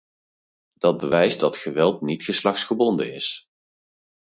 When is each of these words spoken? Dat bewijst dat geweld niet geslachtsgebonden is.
Dat 0.77 0.97
bewijst 0.97 1.39
dat 1.39 1.57
geweld 1.57 2.01
niet 2.01 2.23
geslachtsgebonden 2.23 3.13
is. 3.13 3.51